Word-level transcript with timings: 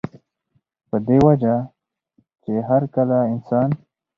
پۀ 0.89 0.97
دې 1.05 1.17
وجه 1.25 1.55
چې 2.43 2.53
هر 2.67 2.83
کله 2.95 3.17
انسان 3.33 3.69